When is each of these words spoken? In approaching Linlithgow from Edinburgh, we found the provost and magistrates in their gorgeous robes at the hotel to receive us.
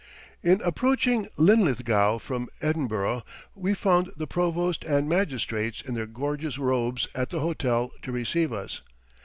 In 0.41 0.61
approaching 0.63 1.27
Linlithgow 1.37 2.17
from 2.17 2.49
Edinburgh, 2.59 3.21
we 3.53 3.75
found 3.75 4.11
the 4.17 4.25
provost 4.25 4.83
and 4.83 5.07
magistrates 5.07 5.79
in 5.79 5.93
their 5.93 6.07
gorgeous 6.07 6.57
robes 6.57 7.07
at 7.13 7.29
the 7.29 7.41
hotel 7.41 7.91
to 8.01 8.11
receive 8.11 8.51
us. 8.51 8.81